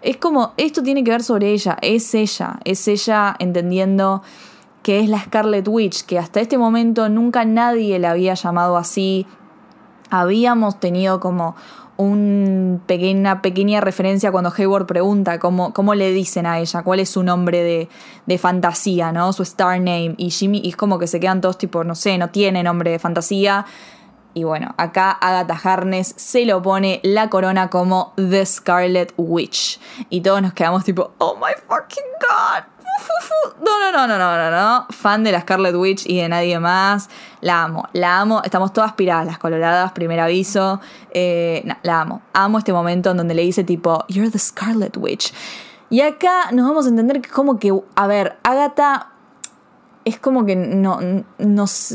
[0.00, 4.22] Es como, esto tiene que ver sobre ella, es ella, es ella entendiendo
[4.84, 9.26] que es la Scarlet Witch, que hasta este momento nunca nadie la había llamado así.
[10.10, 11.56] Habíamos tenido como
[11.96, 17.10] una pequeña, pequeña referencia cuando Hayward pregunta cómo, cómo le dicen a ella, cuál es
[17.10, 17.88] su nombre de,
[18.26, 19.32] de, fantasía, ¿no?
[19.32, 20.14] Su star name.
[20.18, 22.90] Y Jimmy, y es como que se quedan todos tipo, no sé, no tiene nombre
[22.90, 23.66] de fantasía.
[24.34, 29.80] Y bueno, acá Agatha Harness se lo pone la corona como The Scarlet Witch.
[30.10, 32.75] Y todos nos quedamos tipo, oh my fucking god.
[33.64, 34.86] No, no, no, no, no, no, no.
[34.90, 37.08] Fan de la Scarlet Witch y de nadie más.
[37.40, 38.42] La amo, la amo.
[38.44, 40.80] Estamos todas piradas, las coloradas, primer aviso.
[41.10, 42.22] Eh, no, la amo.
[42.32, 45.32] Amo este momento en donde le dice tipo, You're the Scarlet Witch.
[45.88, 49.12] Y acá nos vamos a entender que como que, a ver, Agatha
[50.04, 51.00] es como que no,
[51.38, 51.94] nos,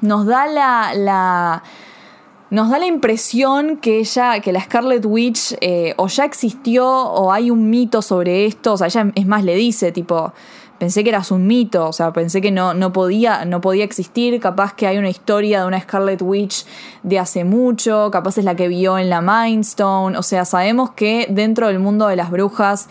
[0.00, 1.62] nos da la, la
[2.54, 7.32] nos da la impresión que ella, que la Scarlet Witch eh, o ya existió o
[7.32, 10.32] hay un mito sobre esto, o sea, ella es más le dice, tipo,
[10.78, 14.38] pensé que eras un mito, o sea, pensé que no, no, podía, no podía existir,
[14.38, 16.64] capaz que hay una historia de una Scarlet Witch
[17.02, 21.26] de hace mucho, capaz es la que vio en la Mindstone, o sea, sabemos que
[21.28, 22.88] dentro del mundo de las brujas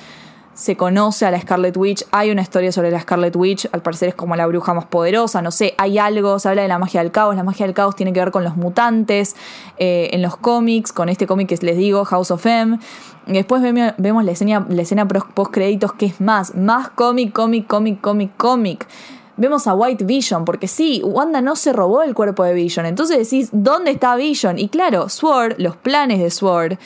[0.54, 4.10] se conoce a la Scarlet Witch, hay una historia sobre la Scarlet Witch, al parecer
[4.10, 7.02] es como la bruja más poderosa, no sé, hay algo, se habla de la magia
[7.02, 9.36] del caos, la magia del caos tiene que ver con los mutantes
[9.78, 12.78] eh, en los cómics, con este cómic que les digo, House of M.
[13.26, 18.02] Después vemos la escena, la escena post créditos que es más, más cómic, cómic, cómic,
[18.02, 18.88] cómic, cómic.
[19.36, 22.86] Vemos a White Vision, porque sí, Wanda no se robó el cuerpo de Vision.
[22.86, 24.60] Entonces decís, ¿dónde está Vision?
[24.60, 26.78] Y claro, Sword, los planes de Sword,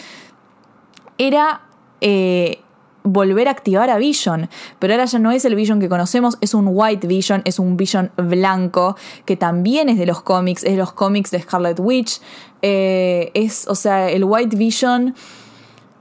[1.17, 1.61] era
[1.99, 2.61] eh,
[3.11, 4.49] volver a activar a Vision.
[4.79, 7.77] Pero ahora ya no es el Vision que conocemos, es un White Vision, es un
[7.77, 12.21] Vision blanco, que también es de los cómics, es de los cómics de Scarlet Witch.
[12.61, 15.15] Eh, es, o sea, el White Vision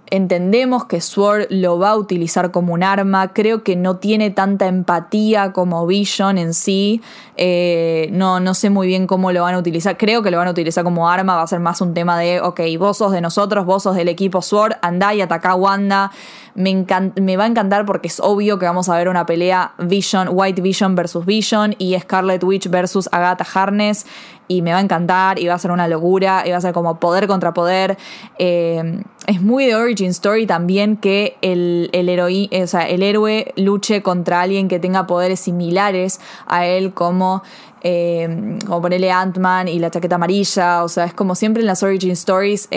[0.08, 3.32] Entendemos que Sword lo va a utilizar como un arma.
[3.32, 7.02] Creo que no tiene tanta empatía como Vision en sí.
[7.36, 9.96] Eh, no, no sé muy bien cómo lo van a utilizar.
[9.96, 11.34] Creo que lo van a utilizar como arma.
[11.34, 14.08] Va a ser más un tema de, ok, vos sos de nosotros, vos sos del
[14.08, 16.12] equipo Sword, andá y atacá a Wanda.
[16.54, 16.86] Me,
[17.20, 20.62] me va a encantar porque es obvio que vamos a ver una pelea Vision, White
[20.62, 24.06] Vision versus Vision y Scarlet Witch versus Agatha Harness
[24.48, 26.72] y me va a encantar y va a ser una locura y va a ser
[26.72, 27.96] como poder contra poder.
[28.38, 33.52] Eh, es muy de Origin Story también que el, el, eh, o sea, el héroe
[33.56, 37.42] luche contra alguien que tenga poderes similares a él como,
[37.82, 41.82] eh, como ponerle Ant-Man y la chaqueta amarilla, o sea, es como siempre en las
[41.82, 42.68] Origin Stories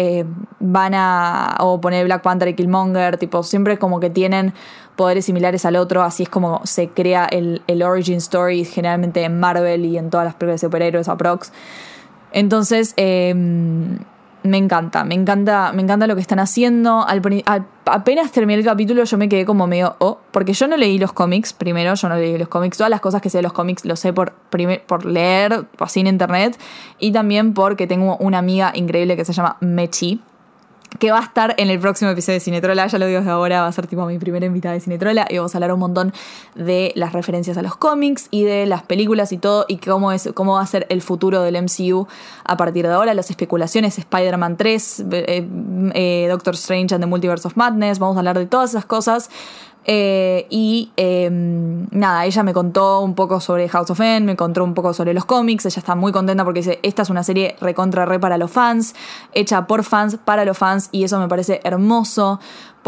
[0.60, 4.54] van a, o poner Black Panther y Killmonger, tipo, siempre como que tienen
[5.00, 9.40] poderes similares al otro, así es como se crea el, el origin story generalmente en
[9.40, 11.54] Marvel y en todas las películas de superhéroes aprox.
[12.34, 14.00] Entonces, em,
[14.44, 17.06] me encanta, me encanta, me encanta lo que están haciendo.
[17.86, 21.14] apenas terminé el capítulo yo me quedé como medio, oh, porque yo no leí los
[21.14, 23.86] cómics, primero yo no leí los cómics, todas las cosas que sé de los cómics
[23.86, 24.34] lo sé por,
[24.86, 26.60] por leer, así en internet,
[27.00, 30.22] y también porque tengo una amiga increíble que se llama Mechi,
[30.98, 33.62] que va a estar en el próximo episodio de Cinetrola, ya lo digo desde ahora,
[33.62, 36.14] va a ser tipo mi primera invitada de Cinetrola y vamos a hablar un montón
[36.56, 40.30] de las referencias a los cómics y de las películas y todo y cómo, es,
[40.34, 42.08] cómo va a ser el futuro del MCU
[42.44, 45.48] a partir de ahora, las especulaciones, Spider-Man 3, eh,
[45.94, 49.30] eh, Doctor Strange and the Multiverse of Madness, vamos a hablar de todas esas cosas.
[49.92, 54.64] Eh, y em, nada, ella me contó un poco sobre House of N, me contó
[54.64, 55.66] un poco sobre los cómics.
[55.66, 58.94] Ella está muy contenta porque dice: Esta es una serie recontra re para los fans,
[59.34, 62.40] hecha por fans, para los fans, y eso me parece hermoso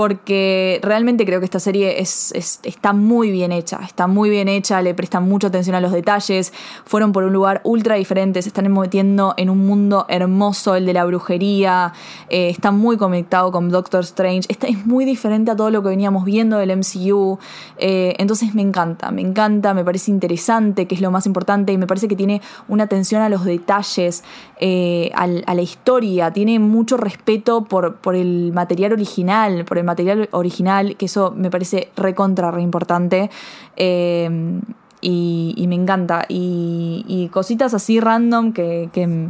[0.01, 2.31] porque realmente creo que esta serie es,
[2.63, 6.53] está muy bien hecha, está muy bien hecha, le prestan mucha atención a los detalles,
[6.85, 10.93] fueron por un lugar ultra diferente, se están metiendo en un mundo hermoso, el de
[10.93, 11.93] la brujería,
[12.29, 15.89] eh, está muy conectado con Doctor Strange, está, es muy diferente a todo lo que
[15.89, 17.37] veníamos viendo del MCU,
[17.77, 21.77] eh, entonces me encanta, me encanta, me parece interesante, que es lo más importante, y
[21.77, 24.23] me parece que tiene una atención a los detalles,
[24.59, 29.90] eh, a, la historia, tiene mucho respeto por, por el material original, por el material
[30.31, 33.29] original, que eso me parece recontra, re importante.
[33.75, 34.59] Eh,
[35.01, 36.25] y, me encanta.
[36.27, 39.29] Y, cositas así random que, que,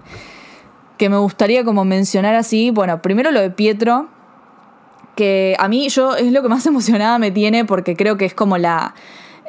[0.97, 2.71] que, me gustaría como mencionar así.
[2.71, 4.07] Bueno, primero lo de Pietro,
[5.15, 8.33] que a mí yo es lo que más emocionada me tiene porque creo que es
[8.33, 8.93] como la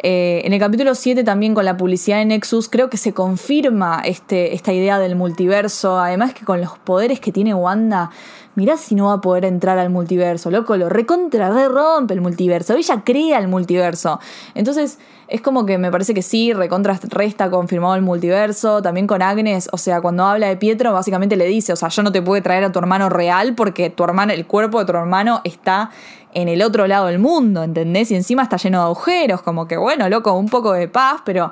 [0.05, 4.03] eh, en el capítulo 7 también con la publicidad de Nexus creo que se confirma
[4.05, 8.11] este, esta idea del multiverso, además que con los poderes que tiene Wanda,
[8.55, 12.21] mirá si no va a poder entrar al multiverso, loco, lo recontra re rompe el
[12.21, 14.21] multiverso, ella crea el multiverso.
[14.55, 19.23] Entonces, es como que me parece que sí, recontra resta confirmado el multiverso, también con
[19.23, 22.21] Agnes, o sea, cuando habla de Pietro, básicamente le dice, o sea, yo no te
[22.21, 25.91] puedo traer a tu hermano real porque tu hermano, el cuerpo de tu hermano está
[26.35, 28.11] en el otro lado del mundo, ¿entendés?
[28.11, 31.51] Y encima está lleno de agujeros, como que bueno, loco, un poco de paz, pero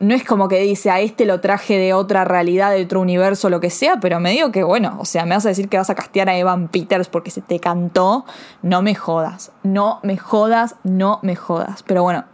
[0.00, 3.50] no es como que dice a este lo traje de otra realidad, de otro universo,
[3.50, 5.76] lo que sea, pero me digo que bueno, o sea, me vas a decir que
[5.76, 8.24] vas a castear a Evan Peters porque se te cantó,
[8.62, 11.82] no me jodas, no me jodas, no me jodas.
[11.82, 12.24] Pero bueno,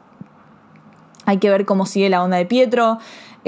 [1.27, 2.99] hay que ver cómo sigue la onda de Pietro.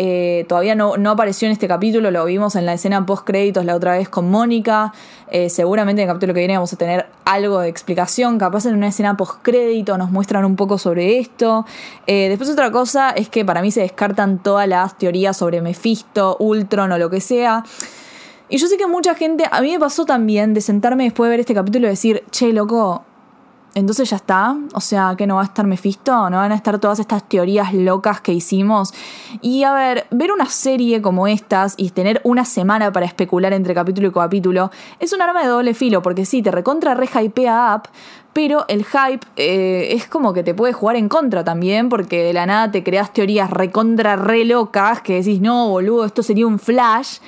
[0.03, 3.67] Eh, todavía no, no, apareció en este capítulo, lo vimos en la escena post créditos
[3.67, 4.95] la otra vez con Mónica.
[5.31, 8.39] Eh, seguramente en el capítulo que viene vamos a tener algo de explicación.
[8.39, 11.67] Capaz en una escena post crédito nos muestran un poco sobre esto.
[12.07, 16.39] Eh, después otra cosa es que para mí se descartan todas las teorías sobre Mephisto,
[16.41, 17.63] Ultron o lo que sea.
[18.49, 21.33] Y yo sé que mucha gente, a mí me pasó también de sentarme después de
[21.33, 23.05] ver este capítulo y decir, che, loco,
[23.75, 26.79] entonces ya está, o sea, que no va a estar Mephisto, no van a estar
[26.79, 28.93] todas estas teorías locas que hicimos.
[29.41, 33.75] Y a ver, ver una serie como estas y tener una semana para especular entre
[33.75, 37.77] capítulo y capítulo es un arma de doble filo, porque sí, te recontra re hypea
[37.77, 37.89] up,
[38.33, 42.33] pero el hype eh, es como que te puede jugar en contra también, porque de
[42.33, 46.59] la nada te creas teorías recontra re locas que decís, no, boludo, esto sería un
[46.59, 47.19] flash.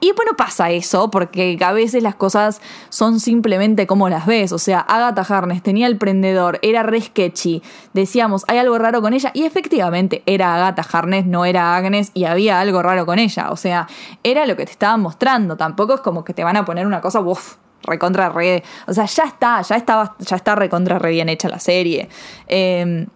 [0.00, 4.50] Y después no pasa eso, porque a veces las cosas son simplemente como las ves.
[4.52, 7.62] O sea, Agatha Harness tenía el prendedor, era re sketchy.
[7.92, 9.30] Decíamos, hay algo raro con ella.
[9.34, 13.50] Y efectivamente era Agatha Harness, no era Agnes, y había algo raro con ella.
[13.50, 13.88] O sea,
[14.22, 15.58] era lo que te estaban mostrando.
[15.58, 18.62] Tampoco es como que te van a poner una cosa, uff, recontra re.
[18.86, 22.08] O sea, ya está, ya estaba, ya está recontra re bien hecha la serie.
[22.46, 23.06] Em,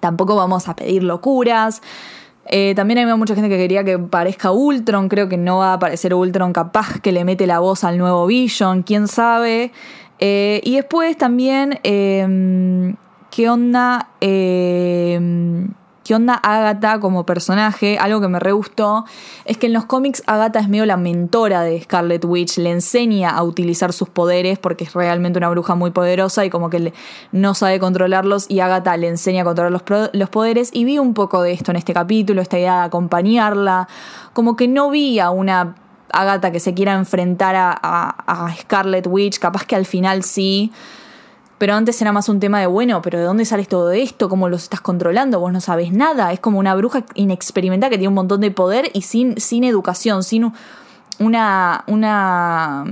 [0.00, 1.82] tampoco vamos a pedir locuras.
[2.46, 5.08] Eh, también hay mucha gente que quería que parezca Ultron.
[5.08, 8.26] Creo que no va a aparecer Ultron, capaz que le mete la voz al nuevo
[8.26, 9.72] Vision, quién sabe.
[10.18, 12.96] Eh, y después también, em,
[13.30, 14.08] ¿qué onda?
[16.04, 17.96] ¿Qué onda Agatha como personaje?
[17.98, 19.06] Algo que me re gustó
[19.46, 23.30] es que en los cómics Agatha es medio la mentora de Scarlet Witch, le enseña
[23.30, 26.92] a utilizar sus poderes porque es realmente una bruja muy poderosa y como que
[27.32, 29.72] no sabe controlarlos y Agatha le enseña a controlar
[30.12, 33.88] los, poderes y vi un poco de esto en este capítulo, esta idea de acompañarla,
[34.34, 35.74] como que no vi a una
[36.12, 40.70] Agatha que se quiera enfrentar a, a Scarlet Witch, capaz que al final sí
[41.58, 44.28] pero antes era más un tema de, bueno, pero ¿de dónde sales todo esto?
[44.28, 45.40] ¿Cómo los estás controlando?
[45.40, 46.32] Vos no sabes nada.
[46.32, 50.24] Es como una bruja inexperimentada que tiene un montón de poder y sin, sin educación,
[50.24, 50.52] sin
[51.18, 52.84] una, una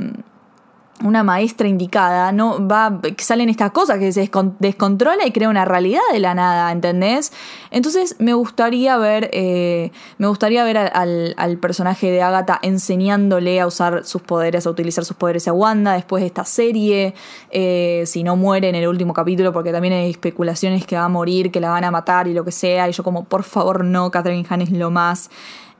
[1.03, 6.01] una maestra indicada, no va, salen estas cosas que se descontrola y crea una realidad
[6.13, 7.33] de la nada, ¿entendés?
[7.71, 14.05] Entonces me gustaría ver, eh, me gustaría ver al, personaje de Agatha enseñándole a usar
[14.05, 17.15] sus poderes, a utilizar sus poderes a Wanda después de esta serie,
[17.51, 21.09] eh, si no muere en el último capítulo, porque también hay especulaciones que va a
[21.09, 23.85] morir, que la van a matar y lo que sea, y yo como, por favor
[23.85, 25.31] no, Catherine Hahn es lo más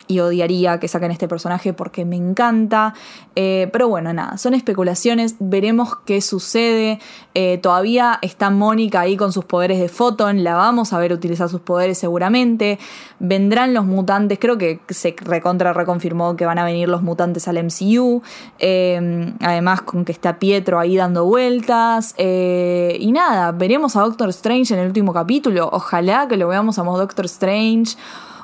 [0.07, 2.95] y odiaría que saquen este personaje porque me encanta.
[3.35, 6.99] Eh, pero bueno, nada, son especulaciones, veremos qué sucede.
[7.35, 11.49] Eh, todavía está Mónica ahí con sus poderes de Photon, la vamos a ver utilizar
[11.49, 12.79] sus poderes seguramente.
[13.19, 17.63] Vendrán los mutantes, creo que se recontra reconfirmó que van a venir los mutantes al
[17.63, 18.23] MCU.
[18.59, 22.15] Eh, además, con que está Pietro ahí dando vueltas.
[22.19, 25.69] y nada, veremos a Doctor Strange en el último capítulo.
[25.73, 27.97] Ojalá que lo veamos a Doctor Strange.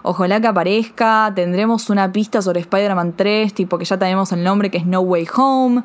[0.03, 1.33] Ojalá que aparezca.
[1.35, 5.01] Tendremos una pista sobre Spider-Man 3, tipo que ya tenemos el nombre que es No
[5.01, 5.83] Way Home.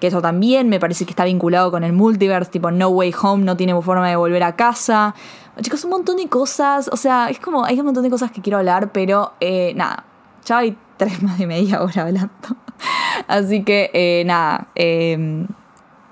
[0.00, 3.44] Que eso también me parece que está vinculado con el multiverse, tipo No Way Home
[3.44, 5.14] no tiene forma de volver a casa.
[5.60, 6.88] Chicos, un montón de cosas.
[6.92, 10.04] O sea, es como, hay un montón de cosas que quiero hablar, pero eh, nada.
[10.44, 12.32] Ya hay tres más de media hora hablando.
[13.28, 14.68] Así que, eh, nada.
[14.74, 15.46] Em,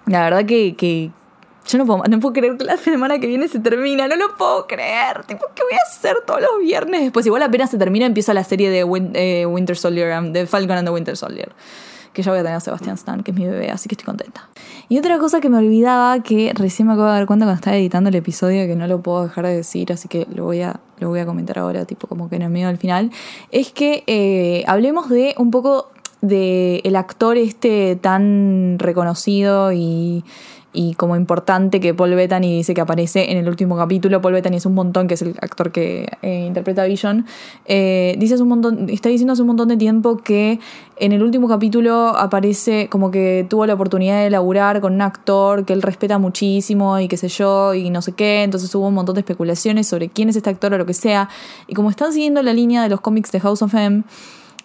[0.06, 1.10] la verdad que,
[1.68, 4.36] Yo no puedo, no puedo creer que la semana que viene se termina, no lo
[4.36, 5.24] puedo creer.
[5.26, 7.02] Tipo, ¿qué voy a hacer todos los viernes?
[7.02, 8.80] Después, igual apenas se termina, empieza la serie de
[9.14, 11.52] eh, Winter Soldier, de Falcon and the Winter Soldier.
[12.12, 14.04] Que ya voy a tener a Sebastian Stan, que es mi bebé, así que estoy
[14.04, 14.48] contenta.
[14.88, 17.76] Y otra cosa que me olvidaba, que recién me acabo de dar cuenta cuando estaba
[17.76, 20.80] editando el episodio, que no lo puedo dejar de decir, así que lo voy a,
[20.98, 23.10] lo voy a comentar ahora, tipo como que en el medio del final,
[23.50, 25.90] es que eh, hablemos de un poco
[26.20, 30.22] de actor este tan reconocido y
[30.72, 34.20] y como importante que Paul Bettany dice que aparece en el último capítulo.
[34.22, 37.26] Paul Bettany es un montón, que es el actor que eh, interpreta a Vision.
[37.66, 40.60] Eh, dice un montón, está diciendo hace un montón de tiempo que
[40.96, 45.66] en el último capítulo aparece como que tuvo la oportunidad de laburar con un actor
[45.66, 48.42] que él respeta muchísimo y qué sé yo y no sé qué.
[48.42, 51.28] Entonces hubo un montón de especulaciones sobre quién es este actor o lo que sea.
[51.66, 54.04] Y como están siguiendo la línea de los cómics de House of M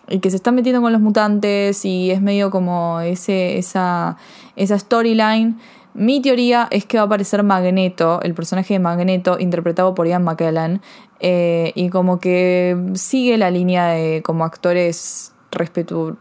[0.10, 4.18] y que se están metiendo con los mutantes y es medio como ese, esa,
[4.56, 5.58] esa storyline.
[5.98, 10.24] Mi teoría es que va a aparecer Magneto, el personaje de Magneto, interpretado por Ian
[10.24, 10.80] McKellen,
[11.20, 15.34] eh, y como que sigue la línea de como actores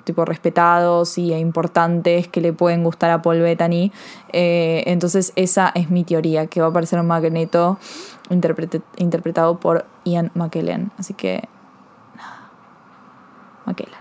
[0.05, 3.93] tipo respetados y importantes que le pueden gustar a Paul Bettany.
[4.33, 7.79] Eh, entonces esa es mi teoría, que va a aparecer Magneto
[8.31, 10.91] interpretado por Ian McKellen.
[10.97, 11.51] Así que
[12.17, 12.51] nada,
[13.67, 14.01] McKellen.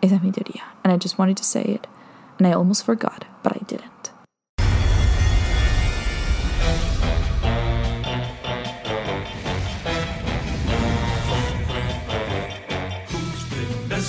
[0.00, 0.62] Esa es mi teoría.
[0.84, 1.88] And I just wanted to say it.
[2.38, 3.95] And I almost forgot, but I didn't.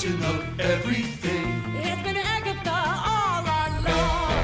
[0.08, 1.48] Messing up everything.
[1.76, 2.72] It's been Agatha
[3.06, 4.44] all along.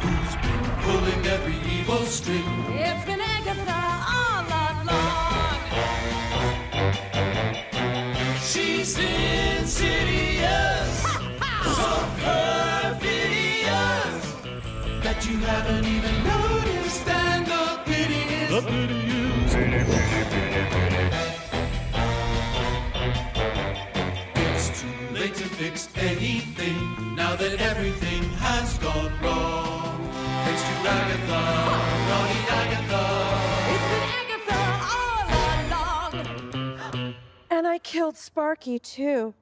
[0.00, 2.44] Who's been pulling every evil string?
[2.70, 3.80] It's been Agatha
[4.16, 5.60] all along.
[8.40, 9.82] She's insidious,
[11.76, 11.88] so
[12.22, 13.14] perfidious
[15.02, 17.08] that you haven't even noticed.
[17.08, 20.95] And the pity is, the pity is, pity, pity, pity,
[25.98, 30.10] anything now that everything has gone wrong.
[30.44, 31.42] Thanks to Agatha,
[32.08, 33.04] naughty Agatha.
[33.74, 34.60] It's been Agatha
[34.94, 35.26] all
[36.92, 37.14] along.
[37.50, 39.34] And I killed Sparky too.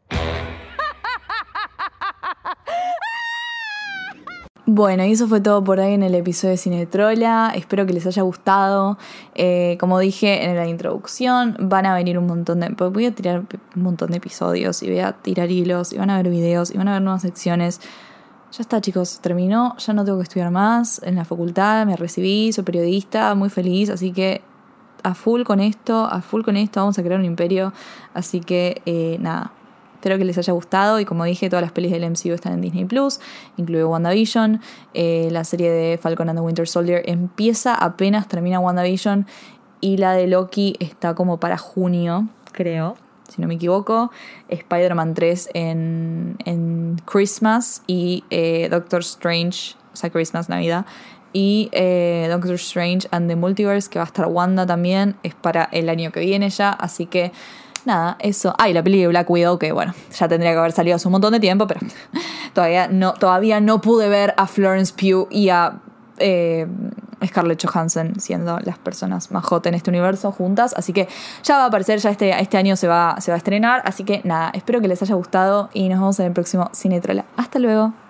[4.67, 7.53] Bueno, y eso fue todo por ahí en el episodio de Cinetrola.
[7.55, 8.97] Espero que les haya gustado.
[9.35, 12.71] Eh, como dije en la introducción, van a venir un montón de.
[12.71, 13.45] pues Voy a tirar
[13.77, 16.79] un montón de episodios y voy a tirar hilos y van a ver videos y
[16.79, 17.83] van a ver nuevas secciones.
[18.53, 19.77] Ya está, chicos, terminó.
[19.77, 21.85] Ya no tengo que estudiar más en la facultad.
[21.85, 23.91] Me recibí, soy periodista, muy feliz.
[23.91, 24.41] Así que
[25.03, 26.81] a full con esto, a full con esto.
[26.81, 27.75] Vamos a crear un imperio.
[28.15, 29.53] Así que eh, nada.
[30.05, 32.61] Espero que les haya gustado y como dije, todas las pelis del MCU están en
[32.61, 33.21] Disney Plus,
[33.57, 34.61] incluye WandaVision.
[34.93, 39.27] Eh, la serie de Falcon and the Winter Soldier empieza apenas termina WandaVision
[39.81, 42.97] y la de Loki está como para junio, creo,
[43.31, 44.11] si no me equivoco.
[44.51, 50.85] Spider-Man 3 en, en Christmas y eh, Doctor Strange, o sea, Christmas, Navidad.
[51.33, 55.65] Y eh, Doctor Strange and the Multiverse, que va a estar Wanda también, es para
[55.73, 57.33] el año que viene ya, así que
[57.87, 58.55] nada, eso.
[58.59, 61.09] Ah, y la peli de Black Widow, que bueno, ya tendría que haber salido hace
[61.09, 61.81] un montón de tiempo, pero
[62.55, 65.81] todavía no, todavía no pude ver a Florence Pugh y a
[66.19, 66.67] eh,
[67.27, 70.75] Scarlett Johansson siendo las personas más hot en este universo juntas.
[70.77, 71.09] Así que
[71.43, 73.83] ya va a aparecer, ya este, este año se va, se va a estrenar.
[73.85, 77.25] Así que nada, espero que les haya gustado y nos vemos en el próximo Cinetrola.
[77.37, 78.04] Hasta luego.